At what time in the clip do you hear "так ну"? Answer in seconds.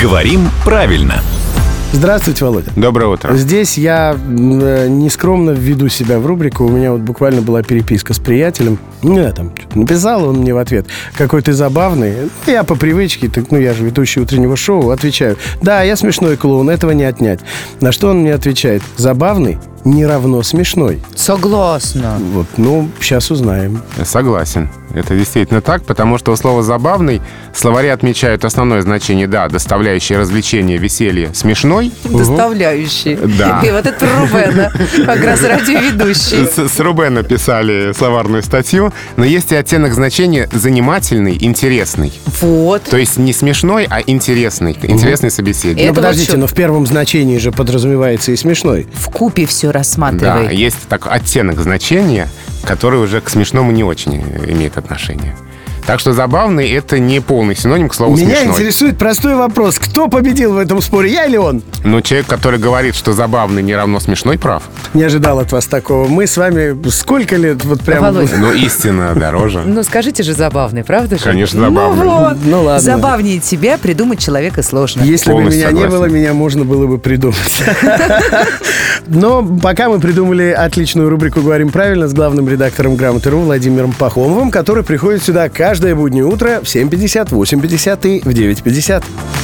13.28-13.58